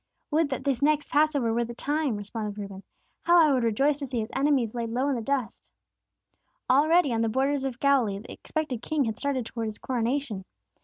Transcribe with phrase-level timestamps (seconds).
[0.31, 2.81] "Would that this next Passover were the time!" responded Reuben.
[3.21, 5.69] "How I would rejoice to see His enemies laid low in the dust!"
[6.67, 10.43] Already, on the borders of Galilee, the expected king had started toward His coronation.